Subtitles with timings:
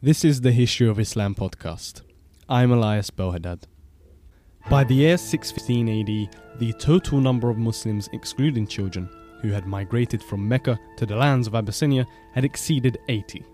[0.00, 2.02] This is the History of Islam podcast.
[2.48, 3.64] I'm Elias Belhaddad.
[4.70, 9.08] By the year 615 AD, the total number of Muslims, excluding children,
[9.42, 13.44] who had migrated from Mecca to the lands of Abyssinia had exceeded 80.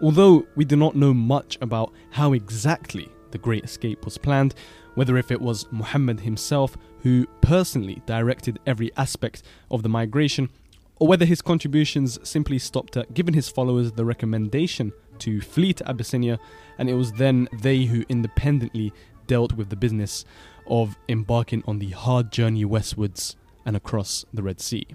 [0.00, 4.54] Although we do not know much about how exactly the Great Escape was planned,
[4.94, 10.48] whether if it was Muhammad himself who personally directed every aspect of the migration,
[10.98, 15.88] or whether his contributions simply stopped at giving his followers the recommendation to flee to
[15.88, 16.38] Abyssinia,
[16.78, 18.92] and it was then they who independently
[19.26, 20.24] dealt with the business
[20.66, 24.86] of embarking on the hard journey westwards and across the Red Sea.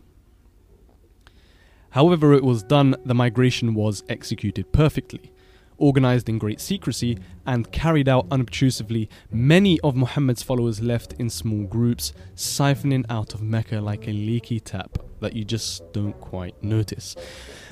[1.91, 5.31] However, it was done, the migration was executed perfectly
[5.77, 11.65] organized in great secrecy, and carried out unobtrusively, many of Muhammad's followers left in small
[11.65, 17.15] groups, siphoning out of Mecca like a leaky tap that you just don't quite notice.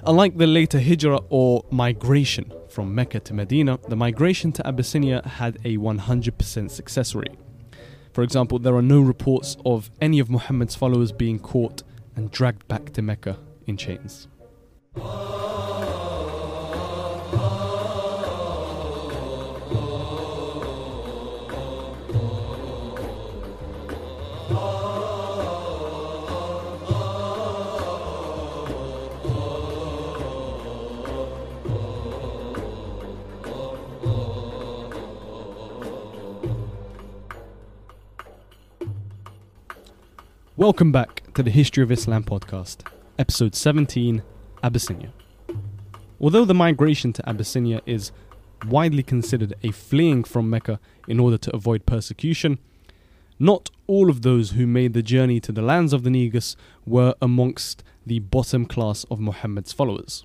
[0.06, 5.58] Unlike the later hijrah or migration from Mecca to Medina, the migration to Abyssinia had
[5.64, 7.38] a 100% success rate.
[8.14, 11.84] For example, there are no reports of any of Muhammad's followers being caught
[12.16, 13.38] and dragged back to Mecca
[13.68, 14.28] in chains.
[40.58, 42.88] Welcome back to the History of Islam podcast,
[43.20, 44.24] episode 17
[44.64, 45.12] Abyssinia.
[46.18, 48.14] Although the migration to Abyssinia is
[48.66, 50.80] widely considered a fleeing from Mecca
[51.10, 52.58] in order to avoid persecution,
[53.38, 56.56] not all of those who made the journey to the lands of the Negus
[56.86, 60.24] were amongst the bottom class of Muhammad's followers.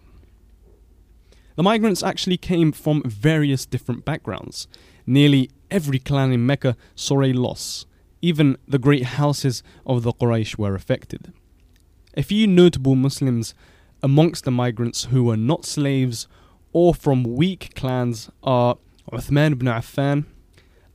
[1.57, 4.69] The migrants actually came from various different backgrounds.
[5.07, 7.85] Nearly every clan in Mecca saw a loss
[8.23, 11.33] even the great houses of the Quraysh were affected.
[12.17, 13.55] A few notable Muslims
[14.03, 16.27] amongst the migrants who were not slaves
[16.73, 18.77] or from weak clans are
[19.13, 20.25] Uthman ibn Affan,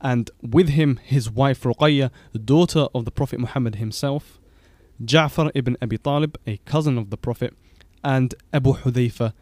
[0.00, 4.38] and with him his wife Ruqayya, the daughter of the Prophet Muhammad himself,
[5.02, 7.54] Ja'far ibn Abi Talib, a cousin of the Prophet,
[8.02, 9.32] and Abu Hudayfa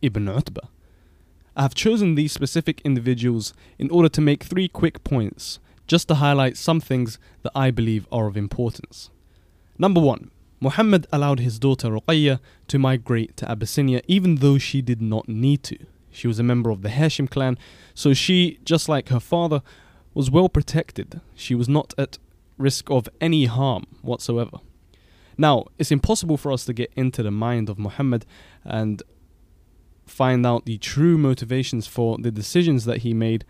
[0.00, 0.68] ibn Utbah.
[1.56, 6.16] I have chosen these specific individuals in order to make three quick points just to
[6.16, 9.10] highlight some things that I believe are of importance.
[9.78, 10.30] Number one,
[10.60, 15.62] Muhammad allowed his daughter Ruqayya to migrate to Abyssinia even though she did not need
[15.64, 15.78] to.
[16.10, 17.58] She was a member of the Hashim clan,
[17.92, 19.62] so she, just like her father,
[20.14, 21.20] was well protected.
[21.34, 22.18] She was not at
[22.56, 24.58] risk of any harm whatsoever.
[25.36, 28.24] Now, it's impossible for us to get into the mind of Muhammad
[28.62, 29.02] and
[30.06, 33.44] find out the true motivations for the decisions that he made,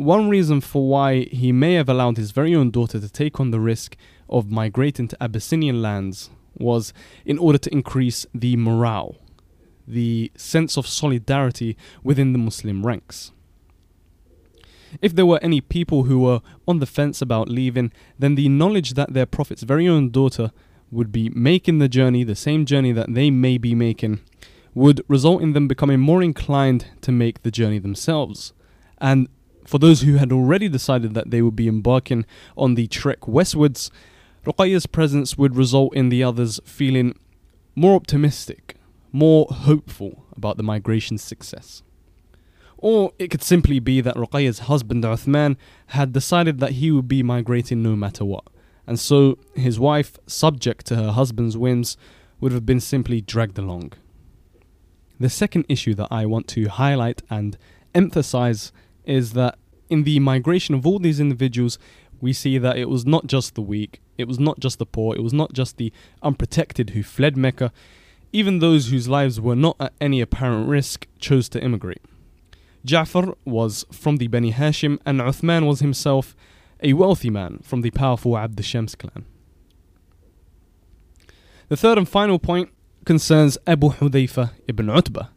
[0.00, 3.50] one reason for why he may have allowed his very own daughter to take on
[3.50, 3.96] the risk
[4.28, 6.92] of migrating to Abyssinian lands was
[7.24, 9.16] in order to increase the morale,
[9.86, 13.32] the sense of solidarity within the Muslim ranks.
[15.00, 18.94] If there were any people who were on the fence about leaving, then the knowledge
[18.94, 20.50] that their prophet's very own daughter
[20.90, 24.20] would be making the journey, the same journey that they may be making,
[24.74, 28.52] would result in them becoming more inclined to make the journey themselves.
[28.98, 29.28] And
[29.70, 32.26] For those who had already decided that they would be embarking
[32.56, 33.92] on the trek westwards,
[34.44, 37.16] Ruqayya's presence would result in the others feeling
[37.76, 38.74] more optimistic,
[39.12, 41.84] more hopeful about the migration's success.
[42.78, 45.56] Or it could simply be that Ruqayya's husband Uthman
[45.86, 48.48] had decided that he would be migrating no matter what,
[48.88, 51.96] and so his wife, subject to her husband's whims,
[52.40, 53.92] would have been simply dragged along.
[55.20, 57.56] The second issue that I want to highlight and
[57.94, 58.72] emphasize
[59.04, 59.58] is that
[59.90, 61.78] in the migration of all these individuals,
[62.20, 65.16] we see that it was not just the weak, it was not just the poor,
[65.16, 65.92] it was not just the
[66.22, 67.72] unprotected who fled Mecca,
[68.32, 72.02] even those whose lives were not at any apparent risk chose to immigrate.
[72.86, 76.34] Ja'far was from the Bani Hashim, and Uthman was himself
[76.82, 79.26] a wealthy man from the powerful Abd Shams clan.
[81.68, 82.70] The third and final point
[83.04, 85.28] concerns Abu Hudayfa ibn Utbah.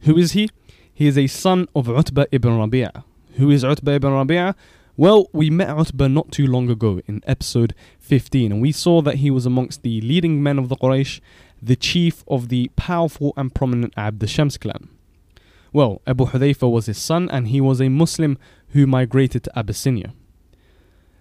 [0.00, 0.48] Who is he?
[0.92, 3.04] He is a son of Utbah ibn Rabi'ah.
[3.36, 4.54] Who is Utbah ibn Rabi'ah?
[4.94, 9.16] Well, we met Utbah not too long ago in episode 15, and we saw that
[9.16, 11.20] he was amongst the leading men of the Quraysh,
[11.62, 14.90] the chief of the powerful and prominent Abd Shams clan.
[15.72, 18.36] Well, Abu Hudayfa was his son, and he was a Muslim
[18.68, 20.12] who migrated to Abyssinia.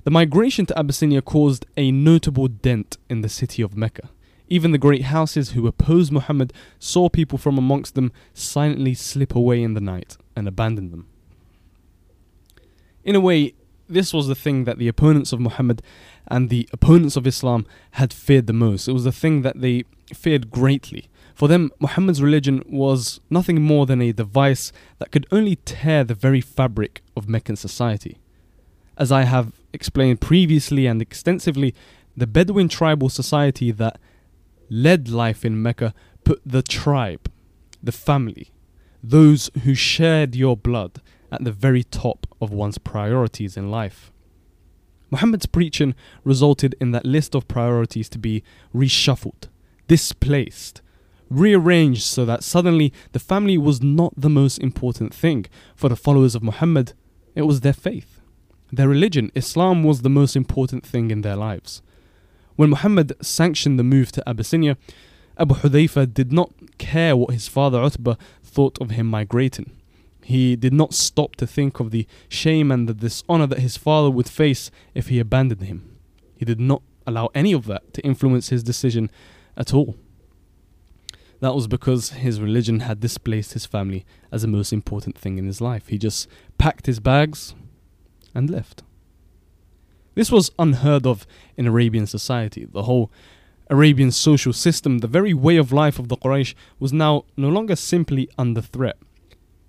[0.04, 4.10] The migration to Abyssinia caused a notable dent in the city of Mecca.
[4.50, 9.64] Even the great houses who opposed Muhammad saw people from amongst them silently slip away
[9.64, 11.08] in the night and abandon them.
[13.04, 13.54] In a way,
[13.90, 15.82] this was the thing that the opponents of Muhammad
[16.28, 18.88] and the opponents of Islam had feared the most.
[18.88, 19.84] It was the thing that they
[20.14, 21.10] feared greatly.
[21.36, 26.14] For them, Muhammad's religion was nothing more than a device that could only tear the
[26.14, 28.18] very fabric of Meccan society.
[28.98, 31.74] As I have explained previously and extensively,
[32.16, 34.00] the Bedouin tribal society that
[34.70, 35.94] led life in Mecca
[36.24, 37.32] put the tribe,
[37.82, 38.52] the family,
[39.04, 41.02] those who shared your blood
[41.32, 44.12] at the very top of one's priorities in life.
[45.10, 45.94] Muhammad's preaching
[46.24, 48.44] resulted in that list of priorities to be
[48.74, 49.50] reshuffled,
[49.88, 50.82] displaced,
[51.30, 55.46] rearranged so that suddenly the family was not the most important thing
[55.76, 56.94] for the followers of Muhammad,
[57.36, 58.22] it was their faith.
[58.72, 61.82] Their religion, Islam, was the most important thing in their lives.
[62.56, 64.78] When Muhammad sanctioned the move to Abyssinia,
[65.38, 69.72] Abu Hudayfa did not care what his father Utbah thought of him migrating.
[70.24, 74.10] He did not stop to think of the shame and the dishonor that his father
[74.10, 75.98] would face if he abandoned him.
[76.36, 79.10] He did not allow any of that to influence his decision
[79.58, 79.96] at all.
[81.40, 85.48] That was because his religion had displaced his family as the most important thing in
[85.48, 85.88] his life.
[85.88, 86.28] He just
[86.60, 87.56] packed his bags
[88.36, 88.84] and left.
[90.14, 91.26] This was unheard of
[91.58, 92.66] in Arabian society.
[92.66, 93.12] The whole
[93.70, 97.76] Arabian social system, the very way of life of the Quraysh, was now no longer
[97.76, 98.98] simply under threat.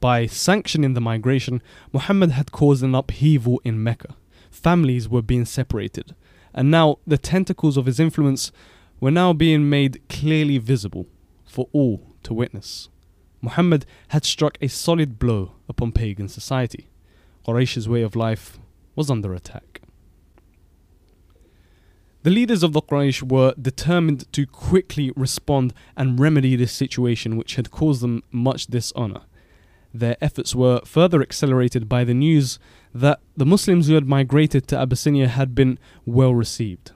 [0.03, 1.63] By sanctioning the migration,
[1.93, 4.17] Muhammad had caused an upheaval in Mecca.
[4.51, 6.17] Families were being separated,
[6.53, 8.51] and now the tentacles of his influence
[8.99, 11.07] were now being made clearly visible
[11.47, 12.89] for all to witness.
[13.41, 16.89] Muhammad had struck a solid blow upon pagan society.
[17.47, 18.59] Quraysh's way of life
[18.97, 19.83] was under attack.
[22.25, 27.55] The leaders of the Quraysh were determined to quickly respond and remedy this situation which
[27.55, 29.21] had caused them much dishonor.
[29.94, 32.59] Their efforts were further accelerated by the news
[32.94, 36.93] that the Muslims who had migrated to Abyssinia had been well received.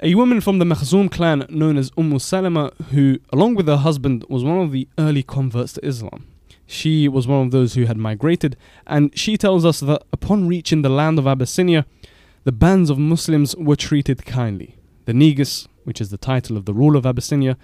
[0.00, 4.24] A woman from the Makhzum clan known as Umm Salama, who, along with her husband,
[4.28, 6.26] was one of the early converts to Islam.
[6.66, 10.82] She was one of those who had migrated, and she tells us that upon reaching
[10.82, 11.86] the land of Abyssinia,
[12.44, 14.76] the bands of Muslims were treated kindly.
[15.06, 17.56] The Negus, which is the title of the ruler of Abyssinia,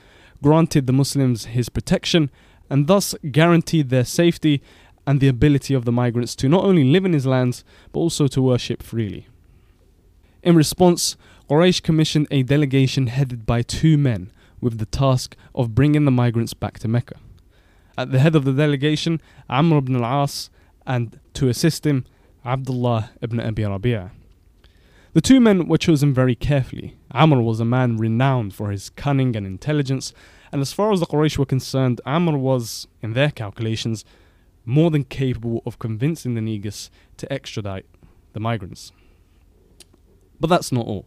[0.43, 2.31] granted the Muslims his protection
[2.71, 4.62] and thus guaranteed their safety
[5.07, 8.27] and the ability of the migrants to not only live in his lands but also
[8.29, 9.27] to worship freely.
[10.43, 11.17] In response,
[11.50, 16.55] Quraysh commissioned a delegation headed by two men with the task of bringing the migrants
[16.55, 17.17] back to Mecca.
[17.99, 20.49] At the head of the delegation, Amr ibn al-As,
[20.87, 22.05] and to assist him,
[22.45, 24.11] Abdullah ibn Abi Rabi'ah.
[25.12, 26.97] The two men were chosen very carefully.
[27.11, 30.15] Amr was a man renowned for his cunning and intelligence,
[30.52, 34.04] and as far as the Quraysh were concerned, Amr was, in their calculations,
[34.64, 37.87] more than capable of convincing the Negus to extradite
[38.33, 38.92] the migrants.
[40.38, 41.07] But that's not all.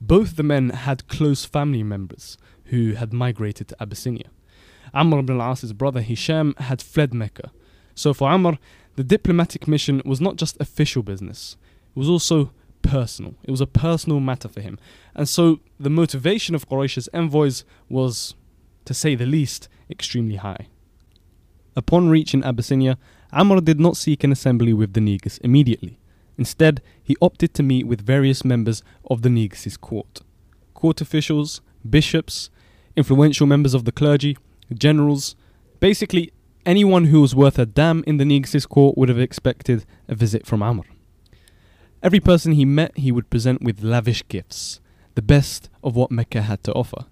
[0.00, 4.30] Both the men had close family members who had migrated to Abyssinia.
[4.92, 7.52] Amr ibn al-As's brother Hisham had fled Mecca.
[7.94, 8.58] So for Amr,
[8.96, 11.56] the diplomatic mission was not just official business,
[11.94, 13.34] it was also personal.
[13.44, 14.78] It was a personal matter for him.
[15.14, 18.34] And so the motivation of Quraysh's envoys was,
[18.84, 20.68] to say the least, extremely high.
[21.74, 22.98] Upon reaching Abyssinia,
[23.32, 25.98] Amr did not seek an assembly with the Negus immediately.
[26.36, 30.22] Instead, he opted to meet with various members of the Negus's court
[30.82, 32.50] court officials, bishops,
[32.96, 34.36] influential members of the clergy,
[34.74, 35.36] generals,
[35.78, 36.32] basically
[36.66, 40.44] anyone who was worth a damn in the Negus's court would have expected a visit
[40.44, 40.82] from Amr.
[42.02, 44.80] Every person he met, he would present with lavish gifts,
[45.14, 47.04] the best of what Mecca had to offer.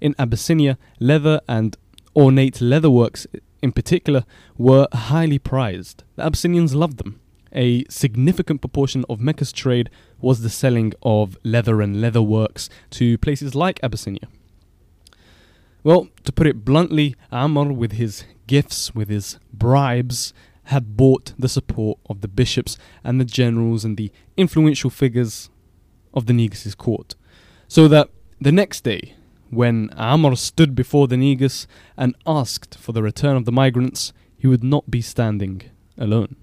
[0.00, 1.76] In Abyssinia, leather and
[2.16, 3.26] ornate leatherworks
[3.62, 4.24] in particular
[4.56, 6.04] were highly prized.
[6.16, 7.20] The Abyssinians loved them.
[7.52, 9.90] A significant proportion of Mecca's trade
[10.20, 14.28] was the selling of leather and leatherworks to places like Abyssinia.
[15.82, 20.32] Well, to put it bluntly, Amr, with his gifts, with his bribes,
[20.64, 25.50] had bought the support of the bishops and the generals and the influential figures
[26.14, 27.14] of the Negus' court.
[27.66, 29.14] So that the next day,
[29.50, 31.66] when Amr stood before the Negus
[31.96, 35.62] and asked for the return of the migrants, he would not be standing
[35.98, 36.36] alone.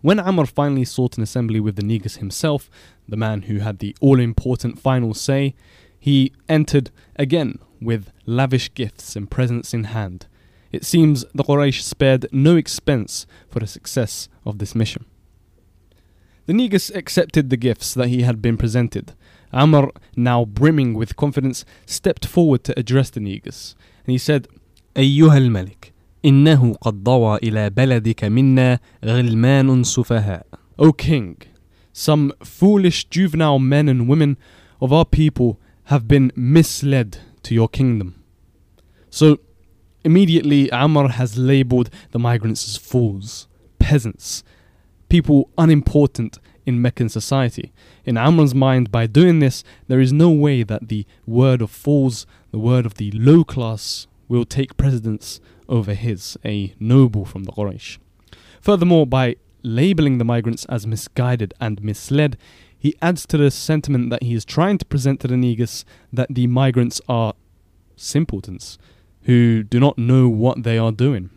[0.00, 2.70] When Amr finally sought an assembly with the Negus himself,
[3.08, 5.54] the man who had the all important final say,
[5.98, 10.26] he entered again with lavish gifts and presents in hand.
[10.70, 15.06] It seems the Quraysh spared no expense for the success of this mission.
[16.46, 19.14] The Negus accepted the gifts that he had been presented.
[19.51, 24.47] Amr, now brimming with confidence, stepped forward to address the Negus, and he said,
[24.97, 25.93] أيها الملك
[26.25, 30.45] إنه قد ضوى إلى بلدك منا غلمان سفهاء
[30.79, 31.37] O king,
[31.91, 34.37] some foolish juvenile men and women
[34.81, 38.15] of our people have been misled to your kingdom.
[39.09, 39.37] So
[40.03, 44.43] immediately Amr has labeled the migrants as fools, peasants,
[45.09, 47.72] people unimportant in Meccan society.
[48.04, 52.26] In Amr's mind, by doing this, there is no way that the word of fools,
[52.50, 57.52] the word of the low class, will take precedence over his, a noble from the
[57.52, 57.96] Quraysh.
[58.60, 62.36] Furthermore, by labeling the migrants as misguided and misled,
[62.78, 66.28] he adds to the sentiment that he is trying to present to the Negus that
[66.30, 67.32] the migrants are
[67.96, 68.78] simpletons
[69.22, 71.30] who do not know what they are doing.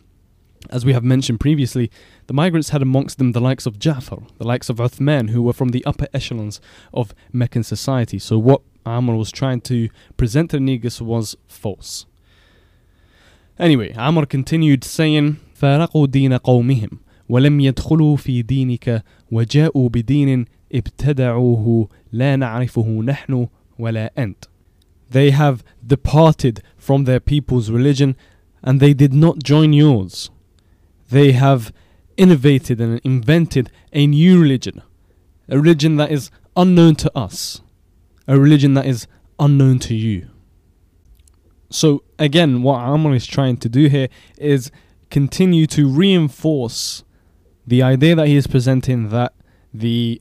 [0.69, 1.89] As we have mentioned previously,
[2.25, 5.53] the migrants had amongst them the likes of Ja'far, the likes of Uthman, who were
[5.53, 6.59] from the upper echelons
[6.93, 8.19] of Meccan society.
[8.19, 12.05] So what Amr was trying to present to the Negus was false.
[13.57, 22.35] Anyway, Amr continued saying, فارقوا دين قومهم ولم يدخلوا في دينك وجاءوا بدين ابتدعوه لا
[22.35, 23.47] نعرفه نحن
[23.79, 24.45] ولا أنت.
[25.09, 28.15] They have departed from their people's religion
[28.61, 30.29] and they did not join yours.
[31.12, 31.74] They have
[32.16, 34.80] innovated and invented a new religion,
[35.46, 37.60] a religion that is unknown to us,
[38.26, 39.06] a religion that is
[39.38, 40.30] unknown to you.
[41.68, 44.70] So, again, what Amr is trying to do here is
[45.10, 47.04] continue to reinforce
[47.66, 49.34] the idea that he is presenting that
[49.74, 50.18] the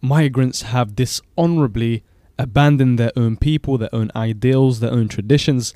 [0.00, 2.04] migrants have dishonorably
[2.38, 5.74] abandoned their own people, their own ideals, their own traditions.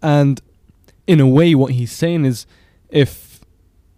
[0.00, 0.40] And
[1.08, 2.46] in a way, what he's saying is
[2.90, 3.33] if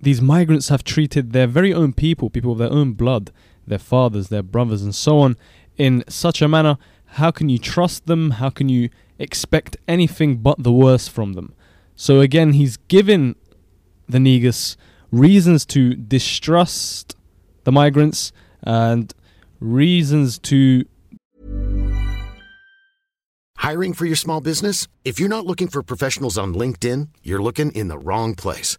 [0.01, 3.33] these migrants have treated their very own people, people of their own blood,
[3.67, 5.37] their fathers, their brothers, and so on,
[5.77, 6.79] in such a manner,
[7.11, 8.33] how can you trust them?
[8.33, 11.55] How can you expect anything but the worst from them?
[11.95, 13.37] So again, he's given
[14.09, 14.77] the Negus
[15.11, 17.17] reasons to distrust
[17.65, 19.13] the migrants and
[19.61, 20.85] reasons to
[23.59, 24.87] Hiring for your small business?
[25.05, 28.79] If you're not looking for professionals on LinkedIn, you're looking in the wrong place.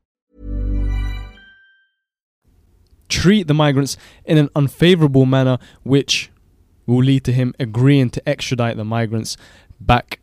[3.11, 6.31] Treat the migrants in an unfavorable manner, which
[6.87, 9.37] will lead to him agreeing to extradite the migrants
[9.79, 10.19] back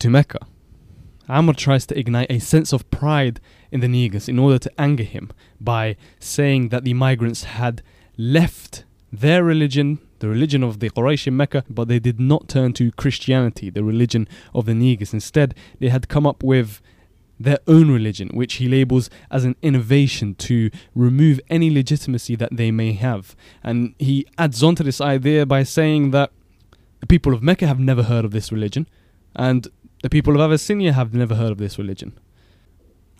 [0.00, 0.40] to Mecca.
[1.28, 5.04] Amr tries to ignite a sense of pride in the Negus in order to anger
[5.04, 7.82] him by saying that the migrants had
[8.18, 12.72] left their religion, the religion of the Quraysh in Mecca, but they did not turn
[12.74, 15.14] to Christianity, the religion of the Negus.
[15.14, 16.82] Instead, they had come up with
[17.39, 22.69] their own religion, which he labels as an innovation to remove any legitimacy that they
[22.69, 23.35] may have.
[23.63, 26.31] And he adds on to this idea by saying that
[26.99, 28.87] the people of Mecca have never heard of this religion,
[29.35, 29.67] and
[30.03, 32.19] the people of Abyssinia have never heard of this religion.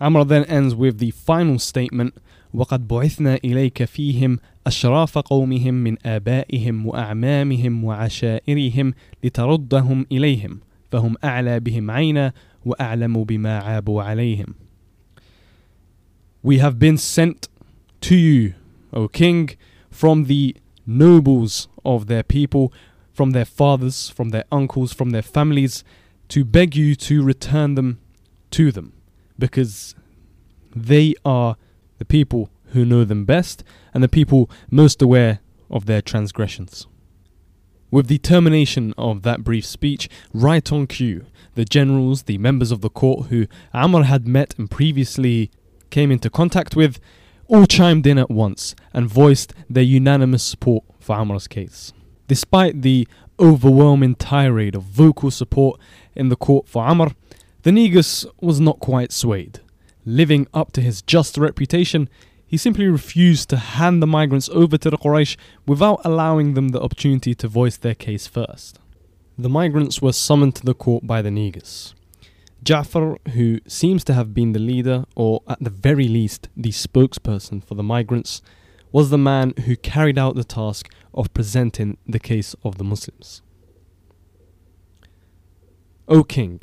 [0.00, 2.14] Amr then ends with the final statement
[2.54, 8.94] وقد بعثنا إليك فيهم أشراف قومهم من آبائهم وأعمامهم وعشائرهم
[9.24, 12.32] لتردهم إليهم فهم أعلى بهم عينا
[12.64, 14.54] وأعلم بما عابوا عليهم
[16.42, 17.48] We have been sent
[18.00, 18.54] to you,
[18.92, 19.50] O King,
[19.90, 20.56] from the
[20.86, 22.72] nobles of their people,
[23.12, 25.84] from their fathers, from their uncles, from their families,
[26.28, 28.00] to beg you to return them
[28.52, 28.94] to them,
[29.38, 29.94] because
[30.74, 31.56] they are
[31.98, 36.86] the people who know them best and the people most aware of their transgressions.
[37.95, 42.81] With the termination of that brief speech, right on cue, the generals, the members of
[42.81, 45.49] the court who Amr had met and previously
[45.91, 46.99] came into contact with,
[47.47, 51.93] all chimed in at once and voiced their unanimous support for Amr's case.
[52.27, 53.07] Despite the
[53.39, 55.79] overwhelming tirade of vocal support
[56.15, 57.11] in the court for Amr,
[57.61, 59.61] the Negus was not quite swayed.
[60.03, 62.09] Living up to his just reputation,
[62.47, 65.35] he simply refused to hand the migrants over to the Quraysh
[65.65, 68.79] without allowing them the opportunity to voice their case first.
[69.37, 71.93] The migrants were summoned to the court by the Negus.
[72.63, 77.63] Ja'far, who seems to have been the leader, or at the very least the spokesperson
[77.63, 78.41] for the migrants,
[78.91, 83.41] was the man who carried out the task of presenting the case of the Muslims.
[86.07, 86.61] O King,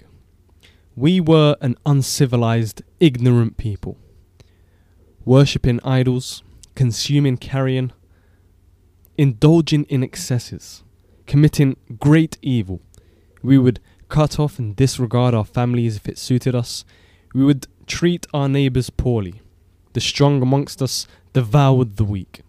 [0.96, 3.98] we were an uncivilized, ignorant people,
[5.24, 6.42] worshipping idols,
[6.74, 7.92] consuming carrion,
[9.16, 10.82] indulging in excesses,
[11.26, 12.80] committing great evil.
[13.42, 16.84] We would cut off and disregard our families if it suited us.
[17.34, 19.40] We would treat our neighbours poorly.
[19.92, 22.42] The strong amongst us devoured the weak.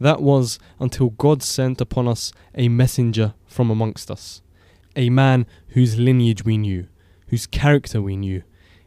[0.00, 4.40] That was until God sent upon us a messenger from amongst us,
[4.96, 6.86] a man whose lineage we knew,
[7.28, 8.42] whose character we knew.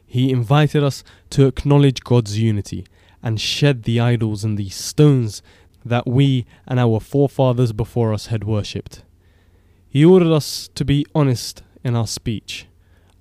[0.06, 2.86] He invited us to acknowledge God's unity
[3.22, 5.42] and shed the idols and the stones
[5.84, 9.02] that we and our forefathers before us had worshipped.
[9.88, 12.66] He ordered us to be honest in our speech,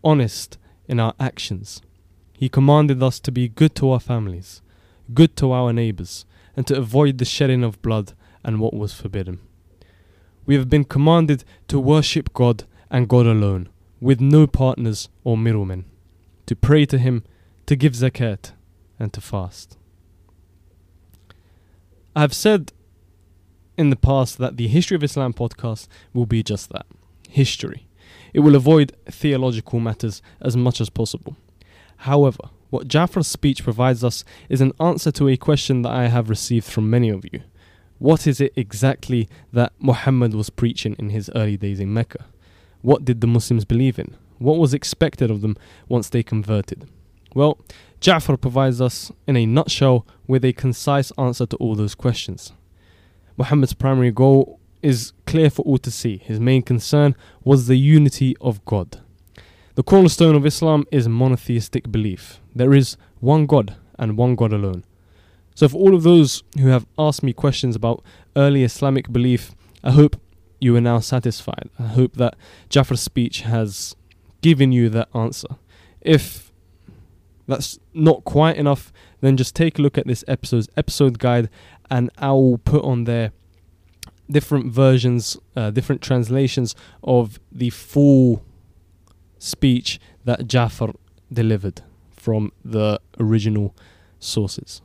[0.04, 1.82] honest in our actions.
[2.34, 4.62] He commanded us to be good to our families,
[5.13, 9.39] good to our neighbours, and to avoid the shedding of blood and what was forbidden.
[10.46, 13.69] We have been commanded to worship God and God alone,
[14.02, 15.86] with no partners or middlemen,
[16.45, 17.23] to pray to Him,
[17.65, 18.51] to give zakat,
[18.99, 19.77] and to fast.
[22.15, 22.73] I have said
[23.77, 26.86] in the past that the History of Islam podcast will be just that
[27.29, 27.88] history.
[28.34, 31.36] It will avoid theological matters as much as possible.
[31.97, 36.29] However, what Ja'far's speech provides us is an answer to a question that I have
[36.29, 37.41] received from many of you.
[37.99, 42.25] What is it exactly that Muhammad was preaching in his early days in Mecca?
[42.82, 44.15] What did the Muslims believe in?
[44.43, 45.56] What was expected of them
[45.88, 46.89] once they converted?
[47.34, 47.58] Well,
[48.01, 52.51] Ja'far provides us, in a nutshell, with a concise answer to all those questions.
[53.38, 56.17] Muhammad's primary goal is clear for all to see.
[56.17, 58.99] His main concern was the unity of God.
[59.75, 62.41] The cornerstone of Islam is monotheistic belief.
[62.53, 64.84] There is one God and one God alone.
[65.56, 68.03] So, for all of those who have asked me questions about
[68.36, 70.19] early Islamic belief, I hope
[70.60, 71.69] you are now satisfied.
[71.79, 72.36] I hope that
[72.69, 73.95] Ja'far's speech has
[74.43, 75.47] given you that answer.
[76.01, 76.51] If
[77.47, 81.49] that's not quite enough, then just take a look at this episode's episode guide,
[81.89, 83.32] and I will put on there
[84.29, 88.43] different versions, uh, different translations of the full
[89.39, 90.93] speech that Ja'far
[91.32, 93.75] delivered from the original
[94.19, 94.82] sources.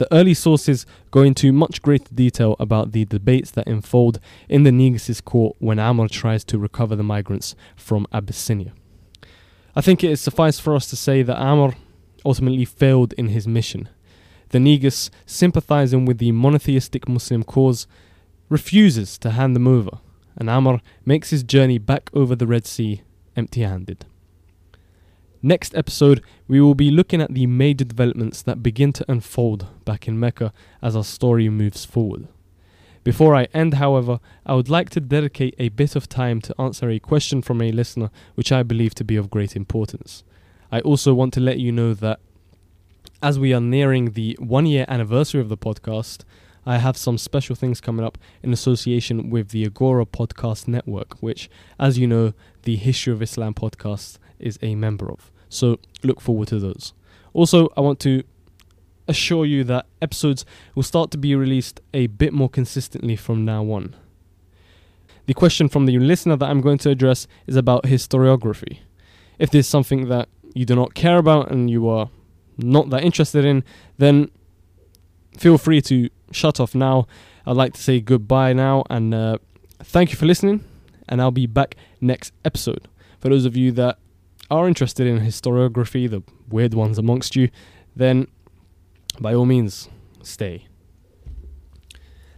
[0.00, 4.72] The early sources go into much greater detail about the debates that unfold in the
[4.72, 8.72] Negus' court when Amr tries to recover the migrants from Abyssinia.
[9.76, 11.74] I think it is suffice for us to say that Amr
[12.24, 13.90] ultimately failed in his mission
[14.48, 17.86] the Negus, sympathizing with the monotheistic Muslim cause,
[18.48, 19.98] refuses to hand them over,
[20.34, 23.02] and Amr makes his journey back over the Red Sea
[23.36, 24.06] empty handed.
[25.42, 30.06] Next episode, we will be looking at the major developments that begin to unfold back
[30.06, 32.28] in Mecca as our story moves forward.
[33.04, 36.90] Before I end, however, I would like to dedicate a bit of time to answer
[36.90, 40.24] a question from a listener which I believe to be of great importance.
[40.70, 42.20] I also want to let you know that
[43.22, 46.24] as we are nearing the one year anniversary of the podcast,
[46.66, 51.48] I have some special things coming up in association with the Agora Podcast Network, which,
[51.78, 55.30] as you know, the History of Islam podcast is a member of.
[55.48, 56.92] So look forward to those.
[57.32, 58.22] Also, I want to
[59.08, 63.64] assure you that episodes will start to be released a bit more consistently from now
[63.64, 63.96] on.
[65.26, 68.78] The question from the listener that I'm going to address is about historiography.
[69.38, 72.10] If there's something that you do not care about and you are
[72.56, 73.64] not that interested in,
[73.98, 74.30] then
[75.36, 77.06] feel free to shut off now.
[77.46, 79.38] I'd like to say goodbye now and uh,
[79.82, 80.64] thank you for listening.
[81.08, 82.86] And I'll be back next episode.
[83.18, 83.98] For those of you that
[84.50, 87.50] are interested in historiography, the weird ones amongst you,
[87.94, 88.26] then
[89.20, 89.88] by all means,
[90.22, 90.66] stay.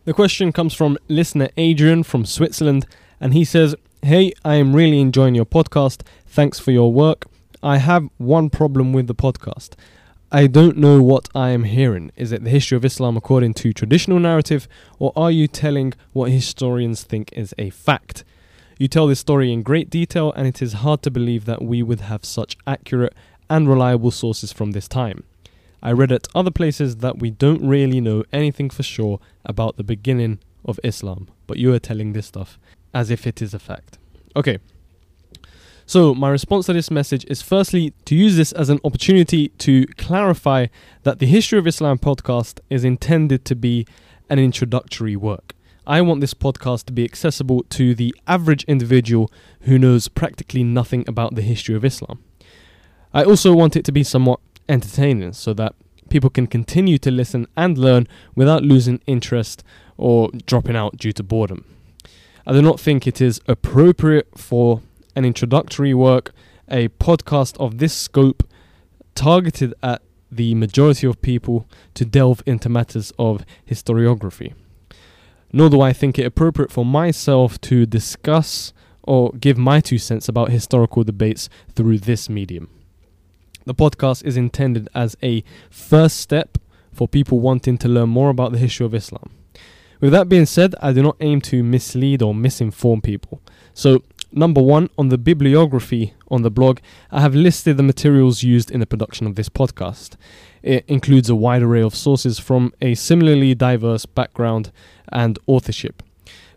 [0.04, 2.86] The question comes from listener Adrian from Switzerland,
[3.20, 6.02] and he says, Hey, I am really enjoying your podcast.
[6.26, 7.26] Thanks for your work.
[7.62, 9.74] I have one problem with the podcast.
[10.32, 12.10] I don't know what I am hearing.
[12.16, 14.66] Is it the history of Islam according to traditional narrative,
[14.98, 18.24] or are you telling what historians think is a fact?
[18.78, 21.82] You tell this story in great detail, and it is hard to believe that we
[21.82, 23.14] would have such accurate
[23.48, 25.24] and reliable sources from this time.
[25.82, 29.84] I read at other places that we don't really know anything for sure about the
[29.84, 32.58] beginning of Islam, but you are telling this stuff
[32.94, 33.98] as if it is a fact.
[34.36, 34.58] Okay,
[35.86, 39.84] so, my response to this message is firstly to use this as an opportunity to
[39.98, 40.68] clarify
[41.02, 43.86] that the History of Islam podcast is intended to be
[44.30, 45.54] an introductory work.
[45.84, 51.04] I want this podcast to be accessible to the average individual who knows practically nothing
[51.08, 52.22] about the history of Islam.
[53.12, 55.74] I also want it to be somewhat entertaining so that
[56.08, 59.64] people can continue to listen and learn without losing interest
[59.96, 61.64] or dropping out due to boredom.
[62.46, 64.82] I do not think it is appropriate for
[65.16, 66.32] an introductory work,
[66.70, 68.48] a podcast of this scope
[69.16, 74.54] targeted at the majority of people to delve into matters of historiography.
[75.52, 80.28] Nor do I think it appropriate for myself to discuss or give my two cents
[80.28, 82.70] about historical debates through this medium.
[83.64, 86.58] The podcast is intended as a first step
[86.92, 89.30] for people wanting to learn more about the history of Islam.
[90.00, 93.40] With that being said, I do not aim to mislead or misinform people.
[93.72, 94.02] So
[94.34, 96.78] Number one, on the bibliography on the blog,
[97.10, 100.16] I have listed the materials used in the production of this podcast.
[100.62, 104.70] It includes a wide array of sources from a similarly diverse background
[105.10, 106.02] and authorship.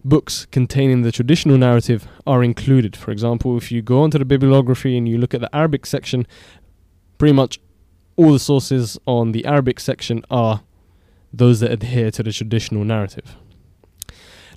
[0.04, 2.96] Books containing the traditional narrative are included.
[2.96, 6.28] For example, if you go onto the bibliography and you look at the Arabic section,
[7.18, 7.60] pretty much
[8.16, 10.62] all the sources on the Arabic section are
[11.34, 13.36] those that adhere to the traditional narrative.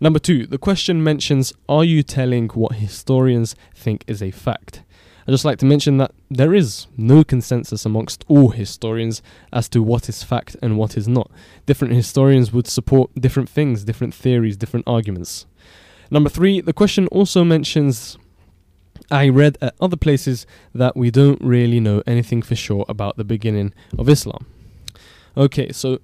[0.01, 4.83] Number two, the question mentions Are you telling what historians think is a fact?
[5.29, 9.21] I'd just like to mention that there is no consensus amongst all historians
[9.53, 11.31] as to what is fact and what is not.
[11.67, 15.45] Different historians would support different things, different theories, different arguments.
[16.11, 18.17] Number three, the question also mentions
[19.11, 23.25] I read at other places that we don't really know anything for sure about the
[23.25, 24.47] beginning of Islam.
[25.37, 26.01] Okay, so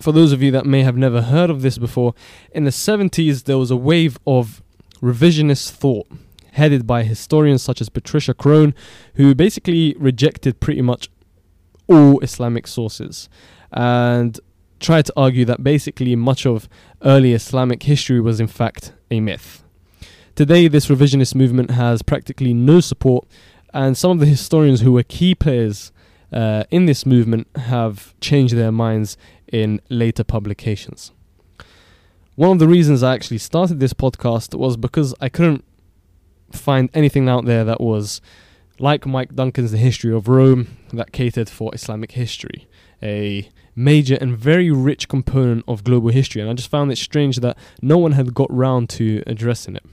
[0.00, 2.14] for those of you that may have never heard of this before,
[2.52, 4.62] in the 70s there was a wave of
[5.02, 6.06] revisionist thought
[6.52, 8.74] headed by historians such as Patricia Crone,
[9.14, 11.08] who basically rejected pretty much
[11.88, 13.28] all Islamic sources
[13.72, 14.38] and
[14.80, 16.68] tried to argue that basically much of
[17.02, 19.62] early Islamic history was in fact a myth.
[20.34, 23.26] Today, this revisionist movement has practically no support,
[23.74, 25.92] and some of the historians who were key players
[26.32, 31.12] uh, in this movement have changed their minds in later publications.
[32.34, 35.64] One of the reasons I actually started this podcast was because I couldn't
[36.56, 38.20] find anything out there that was
[38.78, 42.68] like Mike Duncan's The History of Rome that catered for Islamic history,
[43.02, 46.40] a major and very rich component of global history.
[46.40, 49.84] And I just found it strange that no one had got round to addressing it.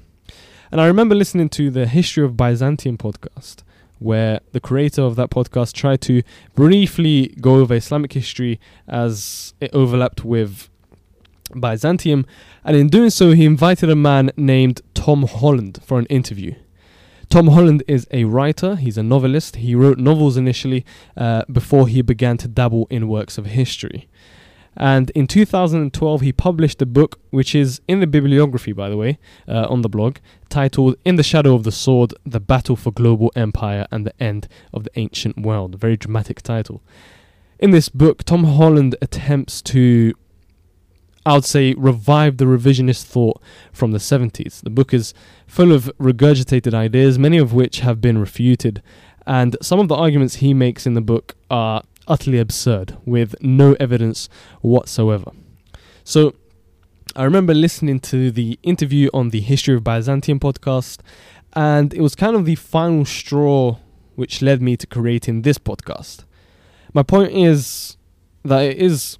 [0.72, 3.64] And I remember listening to the History of Byzantium podcast,
[3.98, 6.22] where the creator of that podcast tried to
[6.56, 10.70] briefly go over Islamic history as it overlapped with
[11.56, 12.26] Byzantium,
[12.64, 16.56] and in doing so, he invited a man named Tom Holland for an interview.
[17.30, 19.58] Tom Holland is a writer, he's a novelist.
[19.58, 20.84] He wrote novels initially
[21.16, 24.10] uh, before he began to dabble in works of history.
[24.76, 29.20] And in 2012, he published a book, which is in the bibliography, by the way,
[29.48, 33.32] uh, on the blog, titled In the Shadow of the Sword The Battle for Global
[33.36, 35.76] Empire and the End of the Ancient World.
[35.76, 36.82] A very dramatic title.
[37.60, 40.14] In this book, Tom Holland attempts to,
[41.26, 44.62] I would say, revive the revisionist thought from the 70s.
[44.62, 45.14] The book is
[45.46, 48.82] full of regurgitated ideas, many of which have been refuted.
[49.28, 53.76] And some of the arguments he makes in the book are utterly absurd with no
[53.80, 54.30] evidence
[54.62, 55.32] whatsoever.
[56.04, 56.34] So,
[57.16, 61.00] I remember listening to the interview on the History of Byzantium podcast,
[61.54, 63.78] and it was kind of the final straw
[64.16, 66.24] which led me to creating this podcast.
[66.94, 67.98] My point is
[68.44, 69.18] that it is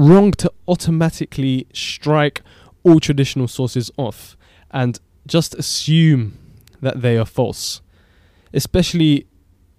[0.00, 2.40] wrong to automatically strike
[2.84, 4.36] all traditional sources off
[4.70, 6.38] and just assume
[6.80, 7.82] that they are false.
[8.52, 9.26] especially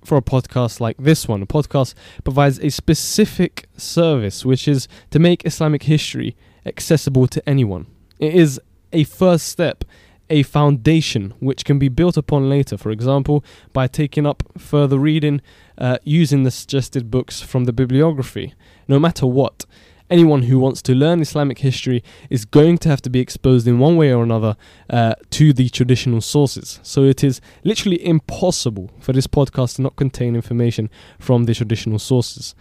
[0.04, 1.42] for a podcast like this one.
[1.42, 7.86] A podcast provides a specific service, which is to make Islamic history accessible to anyone.
[8.20, 8.60] It is
[8.94, 9.84] a first step,
[10.30, 15.42] a foundation which can be built upon later, for example, by taking up further reading
[15.78, 18.54] uh, using the suggested books from the bibliography.
[18.88, 19.66] No matter what,
[20.12, 23.80] anyone who wants to learn Islamic history is going to have to be exposed in
[23.80, 24.58] one way or another
[24.89, 26.80] uh, to the traditional sources.
[26.84, 31.97] So it is literally impossible for this podcast to not contain information from the traditional
[31.97, 32.54] sources.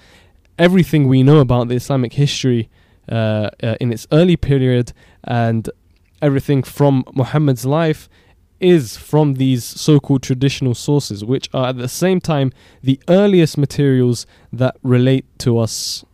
[0.59, 2.71] Everything we know about the Islamic history
[3.11, 4.93] uh, uh, in its early period
[5.25, 5.69] and
[6.23, 8.09] everything from Muhammad's life
[8.61, 13.57] is from these so called traditional sources, which are at the same time the earliest
[13.57, 16.05] materials that relate to us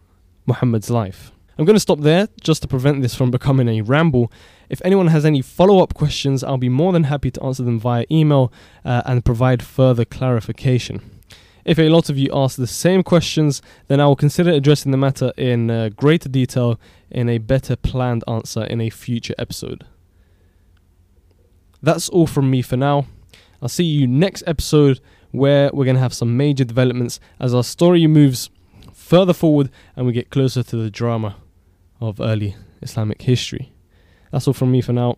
[0.46, 1.32] Muhammad's life.
[1.58, 4.30] I'm going to stop there just to prevent this from becoming a ramble.
[4.68, 7.80] If anyone has any follow up questions, I'll be more than happy to answer them
[7.80, 8.52] via email
[8.84, 11.00] uh, and provide further clarification.
[11.64, 14.98] If a lot of you ask the same questions, then I will consider addressing the
[14.98, 16.78] matter in uh, greater detail
[17.10, 19.84] in a better planned answer in a future episode.
[21.82, 23.06] That's all from me for now.
[23.62, 27.64] I'll see you next episode where we're going to have some major developments as our
[27.64, 28.50] story moves
[29.06, 31.36] further forward and we get closer to the drama
[32.00, 33.72] of early Islamic history.
[34.32, 35.16] That's all from me for now.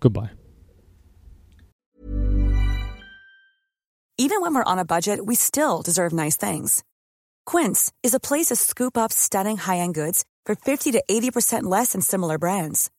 [0.00, 0.30] Goodbye.
[4.16, 6.84] Even when we're on a budget, we still deserve nice things.
[7.44, 11.64] Quince is a place to scoop up stunning high end goods for 50 to 80%
[11.64, 12.90] less than similar brands.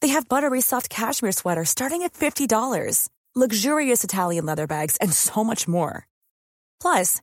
[0.00, 5.42] They have buttery soft cashmere sweaters starting at $50, luxurious Italian leather bags, and so
[5.42, 6.06] much more.
[6.80, 7.22] Plus,